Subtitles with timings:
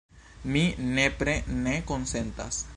[0.55, 0.63] Mi
[0.95, 2.63] nepre ne konsentas.